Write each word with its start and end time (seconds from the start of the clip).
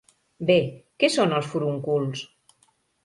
Bé, 0.49 0.55
què 1.03 1.09
són 1.17 1.35
els 1.41 1.51
furóncols? 1.53 2.25